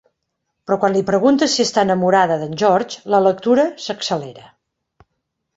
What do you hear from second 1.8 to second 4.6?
enamorada d'en George, la lectura s'accelera.